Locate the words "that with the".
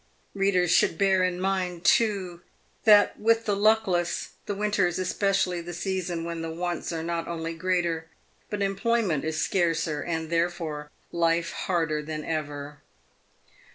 2.85-3.55